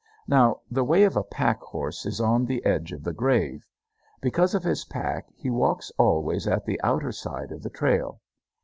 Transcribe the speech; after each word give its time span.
Now, 0.27 0.61
the 0.71 0.83
way 0.83 1.03
of 1.03 1.15
a 1.15 1.21
pack 1.23 1.61
horse 1.61 2.07
is 2.07 2.19
on 2.19 2.45
the 2.47 2.65
edge 2.65 2.91
of 2.91 3.03
the 3.03 3.13
grave. 3.13 3.67
Because 4.19 4.55
of 4.55 4.63
his 4.63 4.83
pack 4.85 5.27
he 5.35 5.51
walks 5.51 5.91
always 5.95 6.47
at 6.47 6.65
the 6.65 6.81
outer 6.83 7.11
side 7.11 7.51
of 7.51 7.61
the 7.61 7.69
trail. 7.69 8.19